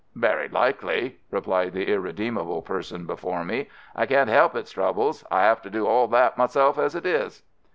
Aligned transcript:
"Very 0.15 0.47
likely," 0.49 1.19
replied 1.29 1.73
the 1.73 1.87
irredeemable 1.87 2.63
person 2.63 3.05
before 3.05 3.45
me. 3.45 3.69
"I 3.95 4.07
can't 4.07 4.31
help 4.31 4.55
its 4.55 4.71
troubles. 4.71 5.23
I 5.29 5.43
have 5.43 5.61
to 5.61 5.69
do 5.69 5.85
all 5.85 6.07
that 6.07 6.39
myself 6.39 6.79
as 6.79 6.95
it 6.95 7.05
is." 7.05 7.43